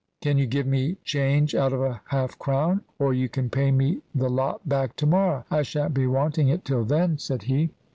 Can 0.19 0.39
you 0.39 0.47
give 0.47 0.65
me 0.65 0.97
change 1.03 1.53
out 1.53 1.73
of 1.73 1.81
a 1.83 2.01
half 2.07 2.39
crown? 2.39 2.81
Or 2.97 3.13
you 3.13 3.29
can 3.29 3.51
pay 3.51 3.69
me 3.69 4.01
the 4.15 4.29
lot 4.31 4.67
back 4.67 4.95
to 4.95 5.05
morrow, 5.05 5.45
I 5.51 5.61
shan't 5.61 5.93
be 5.93 6.07
wanting 6.07 6.47
it 6.47 6.65
till 6.65 6.85
then," 6.85 7.19
said 7.19 7.43
he. 7.43 7.69